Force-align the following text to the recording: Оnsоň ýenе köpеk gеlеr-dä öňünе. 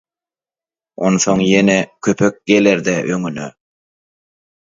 Оnsоň 1.09 1.39
ýenе 1.49 1.77
köpеk 2.07 2.33
gеlеr-dä 2.49 2.95
öňünе. 3.13 3.47